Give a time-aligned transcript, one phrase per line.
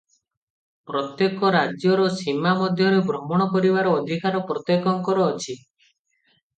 [0.91, 5.61] ପ୍ରତ୍ୟେକ ରାଜ୍ୟର ସୀମା ମଧ୍ୟରେ ଭ୍ରମଣ କରିବାର ଅଧିକାର ପ୍ରତ୍ୟେକଙ୍କର ଅଛି।